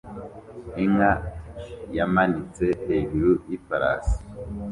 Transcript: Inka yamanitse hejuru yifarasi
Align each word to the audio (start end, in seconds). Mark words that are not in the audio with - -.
Inka 0.83 1.11
yamanitse 1.97 2.65
hejuru 2.87 3.29
yifarasi 3.49 4.17